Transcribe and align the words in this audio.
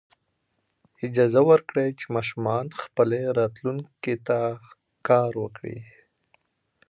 اجازه 1.05 1.41
ورکړئ 1.49 1.89
چې 1.99 2.05
ماشومان 2.15 2.65
خپلې 2.81 3.21
راتلونکې 3.39 4.15
ته 4.27 4.39
کار 5.07 5.31
وکړي. 5.43 5.77